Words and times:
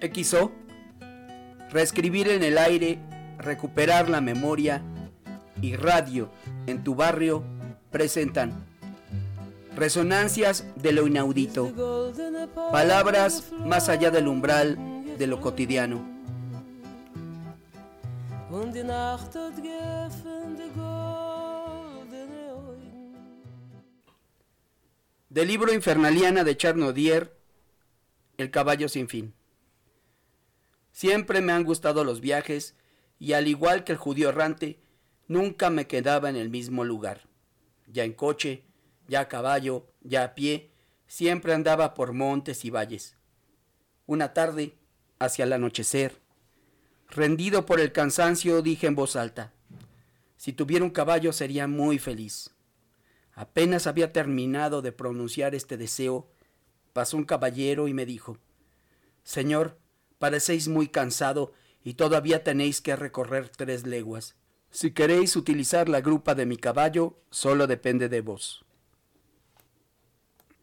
XO, 0.00 0.52
reescribir 1.70 2.28
en 2.28 2.42
el 2.42 2.58
aire, 2.58 2.98
recuperar 3.38 4.08
la 4.08 4.20
memoria 4.20 4.82
y 5.60 5.76
radio 5.76 6.30
en 6.66 6.84
tu 6.84 6.94
barrio 6.94 7.44
presentan 7.90 8.52
Resonancias 9.74 10.64
de 10.74 10.90
lo 10.90 11.06
inaudito, 11.06 11.72
palabras 12.72 13.52
más 13.64 13.88
allá 13.88 14.10
del 14.10 14.26
umbral 14.26 14.76
de 15.16 15.26
lo 15.28 15.40
cotidiano. 15.40 16.04
Del 25.28 25.46
libro 25.46 25.72
Infernaliana 25.72 26.42
de 26.42 26.56
Charnodier, 26.56 27.36
El 28.36 28.50
caballo 28.50 28.88
sin 28.88 29.08
fin. 29.08 29.37
Siempre 30.98 31.40
me 31.42 31.52
han 31.52 31.62
gustado 31.62 32.02
los 32.02 32.20
viajes 32.20 32.74
y 33.20 33.34
al 33.34 33.46
igual 33.46 33.84
que 33.84 33.92
el 33.92 33.98
judío 33.98 34.30
errante, 34.30 34.80
nunca 35.28 35.70
me 35.70 35.86
quedaba 35.86 36.28
en 36.28 36.34
el 36.34 36.50
mismo 36.50 36.82
lugar. 36.82 37.28
Ya 37.86 38.02
en 38.02 38.12
coche, 38.12 38.64
ya 39.06 39.20
a 39.20 39.28
caballo, 39.28 39.86
ya 40.00 40.24
a 40.24 40.34
pie, 40.34 40.72
siempre 41.06 41.54
andaba 41.54 41.94
por 41.94 42.14
montes 42.14 42.64
y 42.64 42.70
valles. 42.70 43.16
Una 44.06 44.34
tarde, 44.34 44.76
hacia 45.20 45.44
el 45.44 45.52
anochecer, 45.52 46.20
rendido 47.08 47.64
por 47.64 47.78
el 47.78 47.92
cansancio, 47.92 48.60
dije 48.60 48.88
en 48.88 48.96
voz 48.96 49.14
alta, 49.14 49.52
si 50.36 50.52
tuviera 50.52 50.84
un 50.84 50.90
caballo 50.90 51.32
sería 51.32 51.68
muy 51.68 52.00
feliz. 52.00 52.50
Apenas 53.34 53.86
había 53.86 54.12
terminado 54.12 54.82
de 54.82 54.90
pronunciar 54.90 55.54
este 55.54 55.76
deseo, 55.76 56.28
pasó 56.92 57.16
un 57.16 57.24
caballero 57.24 57.86
y 57.86 57.94
me 57.94 58.04
dijo, 58.04 58.36
Señor, 59.22 59.78
parecéis 60.18 60.68
muy 60.68 60.88
cansado 60.88 61.52
y 61.82 61.94
todavía 61.94 62.44
tenéis 62.44 62.80
que 62.80 62.96
recorrer 62.96 63.48
tres 63.48 63.86
leguas. 63.86 64.36
Si 64.70 64.90
queréis 64.90 65.36
utilizar 65.36 65.88
la 65.88 66.00
grupa 66.00 66.34
de 66.34 66.46
mi 66.46 66.56
caballo, 66.56 67.18
solo 67.30 67.66
depende 67.66 68.08
de 68.08 68.20
vos. 68.20 68.64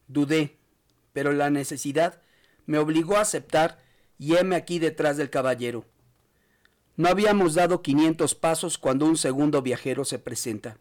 Dudé, 0.07 0.59
pero 1.13 1.33
la 1.33 1.49
necesidad 1.49 2.21
me 2.65 2.77
obligó 2.77 3.17
a 3.17 3.21
aceptar 3.21 3.79
y 4.17 4.35
heme 4.35 4.55
aquí 4.55 4.79
detrás 4.79 5.17
del 5.17 5.29
caballero. 5.29 5.85
No 6.97 7.09
habíamos 7.09 7.55
dado 7.55 7.81
quinientos 7.81 8.35
pasos 8.35 8.77
cuando 8.77 9.05
un 9.05 9.17
segundo 9.17 9.61
viajero 9.61 10.05
se 10.05 10.19
presenta. 10.19 10.77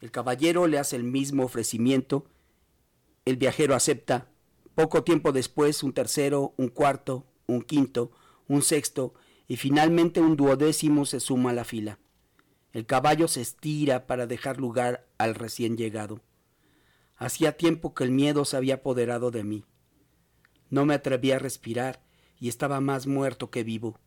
El 0.00 0.10
caballero 0.10 0.66
le 0.66 0.78
hace 0.78 0.96
el 0.96 1.04
mismo 1.04 1.44
ofrecimiento, 1.44 2.26
el 3.24 3.36
viajero 3.36 3.74
acepta, 3.74 4.28
poco 4.74 5.04
tiempo 5.04 5.32
después 5.32 5.82
un 5.82 5.92
tercero, 5.92 6.54
un 6.56 6.68
cuarto, 6.68 7.26
un 7.48 7.62
quinto, 7.62 8.12
un 8.46 8.62
sexto 8.62 9.14
y 9.48 9.56
finalmente 9.56 10.20
un 10.20 10.36
duodécimo 10.36 11.06
se 11.06 11.18
suma 11.18 11.50
a 11.50 11.54
la 11.54 11.64
fila. 11.64 11.98
El 12.72 12.86
caballo 12.86 13.26
se 13.26 13.40
estira 13.40 14.06
para 14.06 14.26
dejar 14.26 14.58
lugar 14.58 15.08
al 15.16 15.34
recién 15.34 15.76
llegado. 15.76 16.20
Hacía 17.16 17.56
tiempo 17.56 17.94
que 17.94 18.04
el 18.04 18.12
miedo 18.12 18.44
se 18.44 18.56
había 18.56 18.74
apoderado 18.76 19.30
de 19.30 19.42
mí. 19.42 19.64
No 20.70 20.84
me 20.84 20.94
atreví 20.94 21.32
a 21.32 21.38
respirar 21.38 22.04
y 22.38 22.48
estaba 22.48 22.80
más 22.80 23.06
muerto 23.06 23.50
que 23.50 23.64
vivo. 23.64 23.98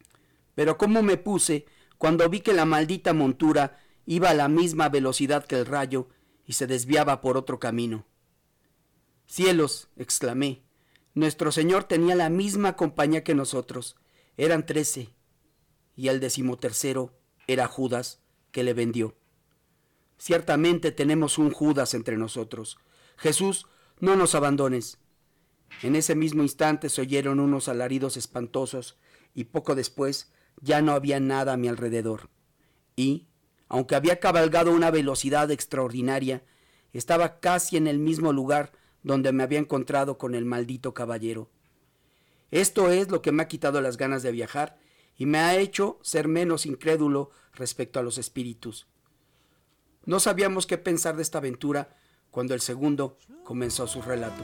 Pero 0.56 0.78
cómo 0.78 1.02
me 1.02 1.18
puse 1.18 1.66
cuando 1.98 2.30
vi 2.30 2.42
que 2.42 2.54
la 2.54 2.66
maldita 2.66 3.14
montura 3.14 3.80
iba 4.06 4.30
a 4.30 4.36
la 4.36 4.48
misma 4.48 4.90
velocidad 4.90 5.46
que 5.46 5.56
el 5.58 5.66
rayo 5.66 6.08
y 6.46 6.54
se 6.54 6.68
desviaba 6.68 7.20
por 7.20 7.36
otro 7.36 7.60
camino. 7.60 8.06
Cielos, 9.26 9.90
exclamé, 9.96 10.64
nuestro 11.14 11.52
Señor 11.52 11.84
tenía 11.84 12.16
la 12.16 12.30
misma 12.30 12.76
compañía 12.76 13.24
que 13.24 13.36
nosotros. 13.36 13.98
Eran 14.38 14.66
trece. 14.66 15.10
Y 15.96 16.08
el 16.08 16.20
decimotercero 16.20 17.14
era 17.48 17.68
Judas, 17.68 18.22
que 18.52 18.64
le 18.64 18.74
vendió. 18.74 19.16
Ciertamente 20.18 20.92
tenemos 20.92 21.38
un 21.38 21.52
Judas 21.52 21.94
entre 21.94 22.18
nosotros. 22.18 22.78
Jesús, 23.18 23.68
no 24.00 24.16
nos 24.16 24.36
abandones. 24.36 25.00
En 25.84 25.96
ese 25.96 26.16
mismo 26.16 26.44
instante 26.44 26.90
se 26.90 27.02
oyeron 27.02 27.40
unos 27.40 27.68
alaridos 27.68 28.18
espantosos 28.18 28.98
y 29.34 29.46
poco 29.46 29.76
después 29.76 30.32
ya 30.62 30.82
no 30.82 30.92
había 30.92 31.20
nada 31.20 31.54
a 31.54 31.58
mi 31.58 31.68
alrededor. 31.68 32.30
Y, 32.96 33.28
aunque 33.68 33.96
había 33.96 34.20
cabalgado 34.20 34.72
una 34.72 34.92
velocidad 34.92 35.50
extraordinaria, 35.50 36.44
estaba 36.94 37.40
casi 37.40 37.78
en 37.78 37.88
el 37.88 38.00
mismo 38.00 38.34
lugar 38.34 38.74
donde 39.04 39.32
me 39.32 39.44
había 39.44 39.60
encontrado 39.60 40.18
con 40.18 40.36
el 40.36 40.46
maldito 40.46 40.94
caballero. 40.94 41.50
Esto 42.52 42.90
es 42.90 43.10
lo 43.10 43.22
que 43.22 43.32
me 43.32 43.44
ha 43.44 43.48
quitado 43.48 43.82
las 43.82 43.98
ganas 43.98 44.24
de 44.24 44.32
viajar 44.32 44.78
y 45.16 45.26
me 45.26 45.40
ha 45.40 45.58
hecho 45.58 46.00
ser 46.02 46.28
menos 46.28 46.66
incrédulo 46.66 47.32
respecto 47.54 48.00
a 48.00 48.04
los 48.04 48.18
espíritus. 48.18 48.88
No 50.06 50.20
sabíamos 50.20 50.66
qué 50.66 50.78
pensar 50.78 51.16
de 51.16 51.22
esta 51.22 51.38
aventura 51.38 51.96
cuando 52.32 52.54
el 52.54 52.62
segundo 52.62 53.18
comenzó 53.44 53.88
su 53.88 54.02
relato. 54.02 54.44